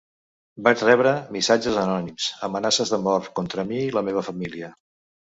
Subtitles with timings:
[0.67, 4.77] Vaig rebre missatges anònims, amenaces de mort, contra mi i la meva família.